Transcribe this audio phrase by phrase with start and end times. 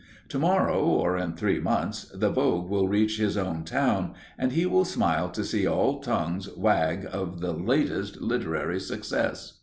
[0.29, 4.83] Tomorrow, or in three months, the vogue will reach his own town, and he will
[4.83, 9.59] smile to see all tongues wag of the latest literary success.